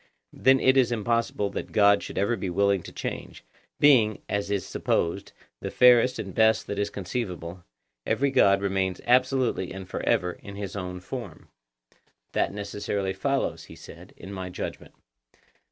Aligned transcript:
Then 0.33 0.59
it 0.59 0.77
is 0.77 0.91
impossible 0.91 1.51
that 1.51 1.71
God 1.71 2.01
should 2.01 2.17
ever 2.17 2.35
be 2.35 2.49
willing 2.49 2.81
to 2.81 2.91
change; 2.91 3.43
being, 3.79 4.23
as 4.27 4.49
is 4.49 4.65
supposed, 4.65 5.31
the 5.59 5.69
fairest 5.69 6.17
and 6.17 6.33
best 6.33 6.65
that 6.65 6.79
is 6.79 6.89
conceivable, 6.89 7.63
every 8.03 8.31
God 8.31 8.63
remains 8.63 8.99
absolutely 9.05 9.71
and 9.71 9.87
for 9.87 10.01
ever 10.01 10.31
in 10.31 10.55
his 10.55 10.75
own 10.75 11.01
form. 11.01 11.49
That 12.31 12.51
necessarily 12.51 13.13
follows, 13.13 13.65
he 13.65 13.75
said, 13.75 14.15
in 14.17 14.33
my 14.33 14.49
judgment. 14.49 14.95